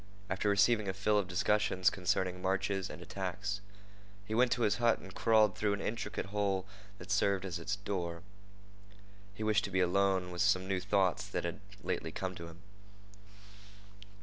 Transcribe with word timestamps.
After 0.31 0.49
receiving 0.49 0.87
a 0.89 0.93
fill 0.95 1.19
of 1.19 1.27
discussions 1.27 1.91
concerning 1.91 2.41
marches 2.41 2.89
and 2.89 3.03
attacks, 3.03 3.61
he 4.25 4.33
went 4.33 4.51
to 4.53 4.63
his 4.63 4.77
hut 4.77 4.97
and 4.97 5.13
crawled 5.13 5.55
through 5.55 5.73
an 5.73 5.79
intricate 5.79 6.25
hole 6.25 6.65
that 6.97 7.11
served 7.11 7.45
it 7.45 7.49
as 7.49 7.59
a 7.59 7.77
door. 7.85 8.23
He 9.35 9.43
wished 9.43 9.63
to 9.65 9.69
be 9.69 9.79
alone 9.79 10.31
with 10.31 10.41
some 10.41 10.67
new 10.67 10.79
thoughts 10.79 11.27
that 11.27 11.43
had 11.45 11.59
lately 11.83 12.11
come 12.11 12.33
to 12.33 12.47
him. 12.47 12.61